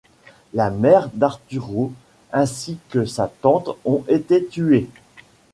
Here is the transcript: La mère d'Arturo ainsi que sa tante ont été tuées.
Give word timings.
La 0.55 0.71
mère 0.71 1.09
d'Arturo 1.13 1.93
ainsi 2.33 2.79
que 2.89 3.05
sa 3.05 3.27
tante 3.27 3.69
ont 3.85 4.03
été 4.07 4.43
tuées. 4.47 4.89